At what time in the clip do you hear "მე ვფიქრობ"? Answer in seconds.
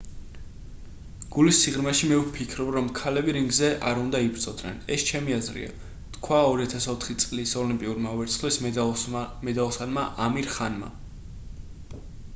2.11-2.71